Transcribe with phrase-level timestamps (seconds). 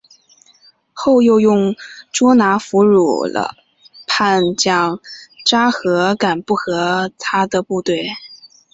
[0.93, 1.77] 后又用计
[2.11, 3.53] 捉拿俘虏了
[4.07, 4.99] 叛将
[5.45, 7.93] 札合敢不和他的部众。